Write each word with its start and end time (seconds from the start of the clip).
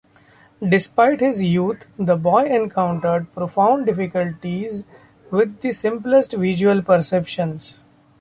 Despite 0.67 1.19
his 1.19 1.43
youth, 1.43 1.85
the 1.95 2.15
boy 2.15 2.45
encountered 2.45 3.31
profound 3.35 3.85
difficulties 3.85 4.83
with 5.29 5.61
the 5.61 5.71
simplest 5.71 6.33
visual 6.33 6.81
perceptions. 6.81 7.83